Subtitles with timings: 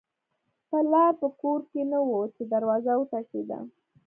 [0.69, 3.59] پلار په کور کې نه و چې دروازه وټکېده